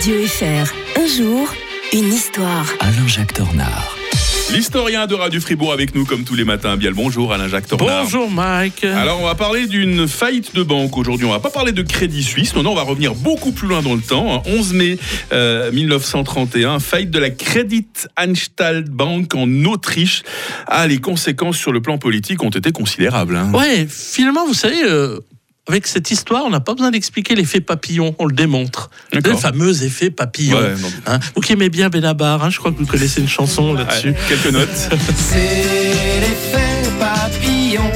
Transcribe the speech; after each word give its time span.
Radio 0.00 0.26
FR. 0.26 0.98
Un 0.98 1.06
jour, 1.06 1.54
une 1.92 2.10
histoire. 2.10 2.64
Alain-Jacques 2.80 3.34
Tornard. 3.34 3.98
L'historien 4.50 5.06
de 5.06 5.14
Radio 5.14 5.42
Fribourg 5.42 5.74
avec 5.74 5.94
nous 5.94 6.06
comme 6.06 6.24
tous 6.24 6.34
les 6.34 6.44
matins. 6.44 6.78
Bien 6.78 6.88
le 6.88 6.96
bonjour 6.96 7.34
Alain-Jacques 7.34 7.66
Tornard. 7.66 8.04
Bonjour 8.04 8.30
Mike. 8.30 8.82
Alors 8.82 9.20
on 9.20 9.26
va 9.26 9.34
parler 9.34 9.66
d'une 9.66 10.08
faillite 10.08 10.54
de 10.54 10.62
banque 10.62 10.96
aujourd'hui. 10.96 11.26
On 11.26 11.30
va 11.30 11.38
pas 11.38 11.50
parler 11.50 11.72
de 11.72 11.82
Crédit 11.82 12.22
Suisse. 12.22 12.56
Non, 12.56 12.62
non, 12.62 12.72
on 12.72 12.76
va 12.76 12.84
revenir 12.84 13.14
beaucoup 13.14 13.52
plus 13.52 13.68
loin 13.68 13.82
dans 13.82 13.94
le 13.94 14.00
temps. 14.00 14.42
11 14.46 14.72
mai 14.72 14.98
1931, 15.70 16.78
faillite 16.78 17.10
de 17.10 17.18
la 17.18 17.28
Credit 17.28 17.86
Anstalt 18.18 18.88
Bank 18.88 19.34
en 19.34 19.66
Autriche. 19.66 20.22
Ah, 20.66 20.86
les 20.86 21.02
conséquences 21.02 21.58
sur 21.58 21.72
le 21.72 21.82
plan 21.82 21.98
politique 21.98 22.42
ont 22.42 22.48
été 22.48 22.72
considérables. 22.72 23.36
Hein. 23.36 23.52
Ouais, 23.52 23.86
finalement, 23.86 24.46
vous 24.46 24.54
savez, 24.54 24.82
euh, 24.82 25.20
avec 25.70 25.86
cette 25.86 26.10
histoire, 26.10 26.44
on 26.44 26.50
n'a 26.50 26.58
pas 26.58 26.74
besoin 26.74 26.90
d'expliquer 26.90 27.36
l'effet 27.36 27.60
papillon, 27.60 28.16
on 28.18 28.26
le 28.26 28.34
démontre. 28.34 28.90
Le 29.12 29.20
fameux 29.36 29.84
effet 29.84 30.10
papillon. 30.10 30.58
Ouais. 30.58 30.74
Hein, 31.06 31.20
vous 31.36 31.40
qui 31.40 31.52
aimez 31.52 31.68
bien 31.68 31.88
Benabar, 31.88 32.42
hein, 32.42 32.50
je 32.50 32.58
crois 32.58 32.72
que 32.72 32.78
vous 32.78 32.86
connaissez 32.86 33.20
une 33.20 33.28
chanson 33.28 33.72
là-dessus. 33.72 34.08
Ouais, 34.08 34.16
quelques 34.28 34.52
notes. 34.52 34.68
C'est 35.16 35.36
l'effet 36.20 36.90
papillon. 36.98 37.88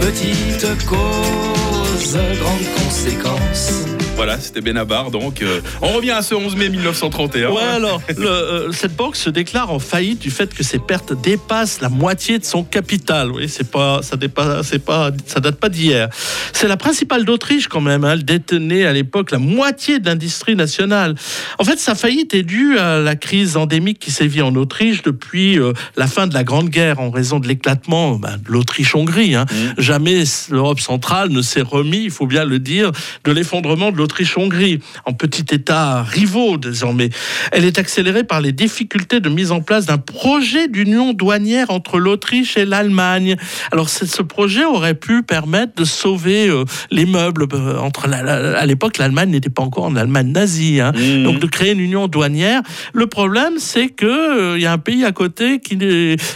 Petite 0.00 0.86
cause, 0.86 2.18
grande 2.38 2.66
conséquence. 2.76 4.03
Voilà, 4.16 4.38
c'était 4.38 4.60
Benabar. 4.60 5.10
Donc 5.10 5.42
euh, 5.42 5.60
on 5.82 5.88
revient 5.88 6.12
à 6.12 6.22
ce 6.22 6.34
11 6.34 6.56
mai 6.56 6.68
1931. 6.68 7.50
Ouais, 7.50 7.62
alors, 7.62 8.00
le, 8.16 8.26
euh, 8.26 8.72
cette 8.72 8.94
banque 8.94 9.16
se 9.16 9.28
déclare 9.30 9.72
en 9.72 9.78
faillite 9.78 10.20
du 10.20 10.30
fait 10.30 10.54
que 10.54 10.62
ses 10.62 10.78
pertes 10.78 11.12
dépassent 11.20 11.80
la 11.80 11.88
moitié 11.88 12.38
de 12.38 12.44
son 12.44 12.62
capital. 12.64 13.30
Oui, 13.32 13.48
c'est 13.48 13.70
pas, 13.70 14.02
ça 14.02 14.16
dépasse, 14.16 14.66
c'est 14.68 14.78
pas, 14.84 15.10
ça 15.26 15.40
date 15.40 15.56
pas 15.56 15.68
d'hier. 15.68 16.08
C'est 16.52 16.68
la 16.68 16.76
principale 16.76 17.24
d'Autriche 17.24 17.68
quand 17.68 17.80
même. 17.80 18.04
hein. 18.04 18.12
Elle 18.12 18.24
détenait 18.24 18.84
à 18.86 18.92
l'époque 18.92 19.30
la 19.32 19.38
moitié 19.38 19.98
de 19.98 20.06
l'industrie 20.06 20.54
nationale. 20.54 21.14
En 21.58 21.64
fait, 21.64 21.78
sa 21.78 21.94
faillite 21.94 22.34
est 22.34 22.42
due 22.44 22.78
à 22.78 23.00
la 23.00 23.16
crise 23.16 23.56
endémique 23.56 23.98
qui 23.98 24.10
sévit 24.12 24.42
en 24.42 24.54
Autriche 24.54 25.02
depuis 25.02 25.58
euh, 25.58 25.72
la 25.96 26.06
fin 26.06 26.26
de 26.28 26.34
la 26.34 26.44
Grande 26.44 26.68
Guerre 26.68 27.00
en 27.00 27.10
raison 27.10 27.40
de 27.40 27.48
l'éclatement 27.48 28.12
ben, 28.16 28.36
de 28.36 28.52
l'Autriche-Hongrie. 28.52 29.34
hein. 29.34 29.46
Jamais 29.78 30.22
l'Europe 30.50 30.80
centrale 30.80 31.30
ne 31.30 31.42
s'est 31.42 31.62
remis, 31.62 32.04
il 32.04 32.10
faut 32.10 32.26
bien 32.26 32.44
le 32.44 32.58
dire, 32.60 32.92
de 33.24 33.32
l'effondrement 33.32 33.90
de 33.90 33.96
l'Autriche-Hongrie, 34.04 34.80
en 35.06 35.14
petit 35.14 35.46
État 35.54 36.02
rivaux 36.02 36.58
désormais. 36.58 37.08
Elle 37.52 37.64
est 37.64 37.78
accélérée 37.78 38.22
par 38.24 38.42
les 38.42 38.52
difficultés 38.52 39.20
de 39.20 39.30
mise 39.30 39.50
en 39.50 39.60
place 39.62 39.86
d'un 39.86 39.96
projet 39.96 40.68
d'union 40.68 41.14
douanière 41.14 41.70
entre 41.70 41.98
l'Autriche 41.98 42.58
et 42.58 42.66
l'Allemagne. 42.66 43.36
Alors 43.72 43.88
ce 43.88 44.20
projet 44.22 44.64
aurait 44.66 44.94
pu 44.94 45.22
permettre 45.22 45.74
de 45.76 45.84
sauver 45.84 46.48
euh, 46.48 46.64
les 46.90 47.06
meubles. 47.06 47.46
euh, 47.54 47.78
entre 47.78 48.06
la- 48.08 48.22
la- 48.22 48.58
à 48.58 48.66
l'époque, 48.66 48.98
l'Allemagne 48.98 49.30
n'était 49.30 49.48
pas 49.50 49.62
encore 49.62 49.84
en 49.84 49.96
Allemagne 49.96 50.32
nazie, 50.32 50.80
hein. 50.80 50.92
Mhm. 50.94 51.22
donc 51.24 51.38
de 51.40 51.46
créer 51.46 51.72
une 51.72 51.80
union 51.80 52.06
douanière. 52.08 52.60
Le 52.92 53.06
problème, 53.06 53.54
c'est 53.58 53.88
que 53.88 54.04
euh, 54.06 54.56
il 54.58 54.62
y 54.62 54.66
a 54.66 54.72
un 54.72 54.78
pays 54.78 55.04
à 55.04 55.12
côté 55.12 55.60
qui, 55.60 55.78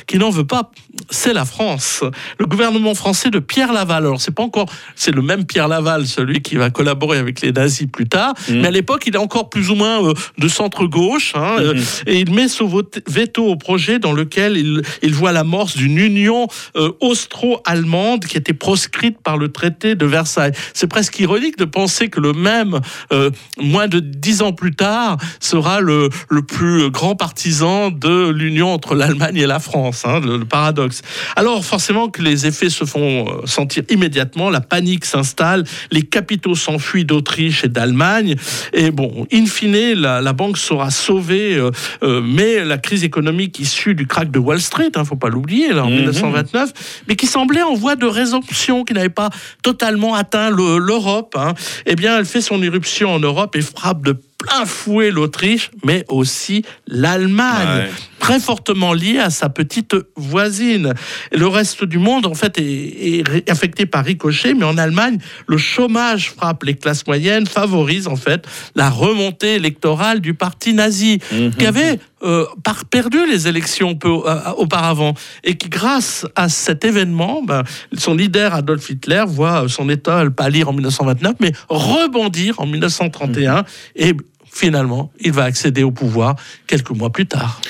qui 0.06 0.16
n'en 0.18 0.30
veut 0.30 0.46
pas. 0.46 0.70
C'est 1.10 1.32
la 1.32 1.44
France. 1.44 2.04
Le 2.38 2.46
gouvernement 2.46 2.94
français 2.94 3.30
de 3.30 3.38
Pierre 3.38 3.72
Laval. 3.72 4.04
Alors 4.04 4.20
c'est 4.20 4.34
pas 4.34 4.42
encore, 4.42 4.66
c'est 4.94 5.10
le 5.14 5.22
même 5.22 5.44
Pierre 5.46 5.68
Laval, 5.68 6.06
celui 6.06 6.42
qui 6.42 6.56
va 6.56 6.70
collaborer 6.70 7.18
avec 7.18 7.40
les 7.40 7.52
nazis 7.52 7.86
plus 7.90 8.08
tard. 8.08 8.34
Mhm. 8.48 8.60
Mais 8.60 8.68
à 8.68 8.70
l'époque, 8.70 9.04
il 9.06 9.14
est 9.14 9.18
encore 9.18 9.48
plus 9.50 9.70
ou 9.70 9.74
moins 9.74 10.04
euh, 10.04 10.12
de 10.38 10.48
centre 10.48 10.84
gauche, 10.86 11.32
hein, 11.34 11.56
euh, 11.60 11.74
Mhm. 11.74 11.82
et 12.06 12.18
il 12.20 12.32
met 12.34 12.48
son 12.48 12.66
veto 13.08 13.46
au 13.46 13.56
projet 13.56 13.98
dans 13.98 14.12
lequel 14.12 14.56
il, 14.56 14.82
il 15.02 15.14
voit 15.14 15.32
l'amorce 15.32 15.76
d'une 15.76 15.98
union 15.98 16.46
euh, 16.76 16.92
austro-allemande 17.00 18.24
qui 18.26 18.36
était 18.36 18.52
proscrite 18.52 19.18
par 19.22 19.36
le 19.36 19.50
traité 19.50 19.94
de 19.94 20.04
Versailles. 20.06 20.52
C'est 20.74 20.86
presque 20.88 21.18
ironique 21.20 21.56
de 21.58 21.64
penser 21.64 22.08
que 22.08 22.20
le 22.20 22.32
même, 22.32 22.80
euh, 23.12 23.30
moins 23.60 23.88
de 23.88 24.00
dix 24.00 24.42
ans 24.42 24.52
plus 24.52 24.74
tard, 24.74 25.16
sera 25.40 25.80
le, 25.80 26.08
le 26.28 26.42
plus 26.42 26.90
grand 26.90 27.14
partisan 27.16 27.90
de 27.90 28.28
l'union 28.28 28.72
entre 28.72 28.94
l'Allemagne 28.94 29.36
et 29.36 29.46
la 29.46 29.58
France. 29.60 30.02
hein, 30.04 30.20
le, 30.20 30.36
le 30.38 30.44
paradoxe. 30.44 30.87
Alors 31.36 31.64
forcément 31.64 32.08
que 32.08 32.22
les 32.22 32.46
effets 32.46 32.70
se 32.70 32.84
font 32.84 33.26
euh, 33.28 33.46
sentir 33.46 33.82
immédiatement, 33.90 34.50
la 34.50 34.60
panique 34.60 35.04
s'installe, 35.04 35.64
les 35.90 36.02
capitaux 36.02 36.54
s'enfuient 36.54 37.04
d'Autriche 37.04 37.64
et 37.64 37.68
d'Allemagne, 37.68 38.34
et 38.72 38.90
bon, 38.90 39.26
in 39.32 39.46
fine, 39.46 39.94
la, 39.94 40.20
la 40.20 40.32
banque 40.32 40.58
sera 40.58 40.90
sauvée, 40.90 41.54
euh, 41.56 41.70
euh, 42.02 42.20
mais 42.24 42.64
la 42.64 42.78
crise 42.78 43.04
économique 43.04 43.58
issue 43.60 43.94
du 43.94 44.06
crack 44.06 44.30
de 44.30 44.38
Wall 44.38 44.60
Street, 44.60 44.90
il 44.94 44.98
ne 44.98 45.04
faut 45.04 45.16
pas 45.16 45.28
l'oublier, 45.28 45.72
là, 45.72 45.84
en 45.84 45.90
Mhm. 45.90 45.96
1929, 45.96 46.72
mais 47.08 47.16
qui 47.16 47.26
semblait 47.26 47.62
en 47.62 47.74
voie 47.74 47.96
de 47.96 48.06
résorption, 48.06 48.84
qui 48.84 48.94
n'avait 48.94 49.08
pas 49.08 49.30
totalement 49.62 50.14
atteint 50.14 50.50
le- 50.50 50.78
l'Europe, 50.78 51.34
hein, 51.38 51.54
eh 51.86 51.94
bien, 51.96 52.18
elle 52.18 52.24
fait 52.26 52.40
son 52.40 52.62
irruption 52.62 53.12
en 53.14 53.18
Europe 53.20 53.54
et 53.56 53.60
frappe 53.62 54.02
de 54.04 54.16
plein 54.38 54.64
fouet 54.66 55.10
l'Autriche, 55.10 55.70
mais 55.84 56.04
aussi 56.08 56.64
l'Allemagne 56.86 57.48
Ouais. 57.68 57.90
très 58.20 58.38
fortement 58.40 58.92
lié 58.94 59.18
à 59.18 59.30
sa 59.30 59.48
petite 59.48 59.96
voisine. 60.16 60.94
Le 61.32 61.46
reste 61.48 61.84
du 61.84 61.98
monde, 61.98 62.24
en 62.26 62.34
fait, 62.34 62.56
est, 62.58 63.50
affecté 63.50 63.84
par 63.84 64.04
ricochet, 64.04 64.54
mais 64.54 64.64
en 64.64 64.78
Allemagne, 64.78 65.18
le 65.46 65.58
chômage 65.58 66.30
frappe 66.30 66.62
les 66.62 66.74
classes 66.74 67.06
moyennes, 67.06 67.46
favorise 67.46 68.06
en 68.06 68.16
fait 68.16 68.46
la 68.76 68.90
remontée 68.90 69.56
électorale 69.56 70.20
du 70.20 70.34
parti 70.34 70.72
nazi, 70.72 71.18
qui 71.58 71.66
avait 71.66 71.98
euh, 72.22 72.44
par- 72.64 72.84
perdu 72.86 73.18
les 73.30 73.48
élections 73.48 73.94
peu, 73.94 74.08
euh, 74.08 74.50
auparavant, 74.56 75.14
et 75.44 75.56
qui, 75.56 75.68
grâce 75.68 76.26
à 76.36 76.48
cet 76.48 76.84
événement, 76.84 77.42
ben, 77.42 77.62
son 77.96 78.14
leader 78.14 78.54
Adolf 78.54 78.88
Hitler 78.90 79.24
voit 79.26 79.66
son 79.68 79.88
état 79.88 80.24
pâlir 80.30 80.68
en 80.68 80.72
1929, 80.72 81.34
mais 81.40 81.52
rebondir 81.68 82.58
en 82.58 82.66
1931, 82.66 83.64
et 83.96 84.14
finalement, 84.50 85.12
il 85.20 85.30
va 85.32 85.44
accéder 85.44 85.82
au 85.82 85.90
pouvoir 85.90 86.34
quelques 86.66 86.90
mois 86.90 87.10
plus 87.10 87.26
tard. 87.26 87.60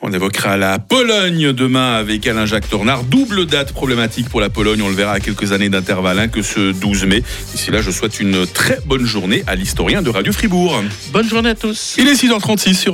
On 0.00 0.12
évoquera 0.12 0.56
la 0.56 0.78
Pologne 0.78 1.52
demain 1.52 1.94
avec 1.96 2.26
Alain-Jacques 2.26 2.70
Tornard. 2.70 3.02
Double 3.02 3.44
date 3.44 3.72
problématique 3.72 4.28
pour 4.28 4.40
la 4.40 4.48
Pologne. 4.48 4.80
On 4.80 4.88
le 4.88 4.94
verra 4.94 5.12
à 5.14 5.20
quelques 5.20 5.52
années 5.52 5.68
d'intervalle 5.68 6.18
hein, 6.20 6.28
que 6.28 6.40
ce 6.40 6.72
12 6.72 7.04
mai. 7.06 7.22
D'ici 7.50 7.72
là, 7.72 7.82
je 7.82 7.90
souhaite 7.90 8.20
une 8.20 8.46
très 8.46 8.78
bonne 8.86 9.04
journée 9.04 9.42
à 9.48 9.56
l'historien 9.56 10.00
de 10.00 10.10
Radio 10.10 10.32
Fribourg. 10.32 10.80
Bonne 11.12 11.28
journée 11.28 11.50
à 11.50 11.54
tous. 11.56 11.96
Il 11.98 12.06
est 12.06 12.14
6h36 12.14 12.74
sur 12.74 12.86